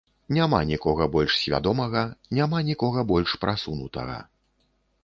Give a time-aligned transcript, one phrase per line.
[0.35, 2.03] Няма нікога больш свядомага,
[2.41, 4.19] няма нікога больш прасунутага.